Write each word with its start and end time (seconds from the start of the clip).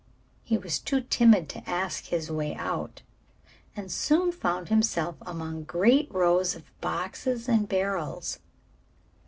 He 0.43 0.57
was 0.57 0.79
too 0.79 1.01
timid 1.01 1.47
to 1.49 1.69
ask 1.69 2.05
his 2.05 2.31
way 2.31 2.55
out 2.55 3.03
and 3.75 3.91
soon 3.91 4.31
found 4.31 4.69
himself 4.69 5.15
among 5.27 5.65
great 5.65 6.11
rows 6.11 6.55
of 6.55 6.63
boxes 6.81 7.47
and 7.47 7.69
barrels. 7.69 8.39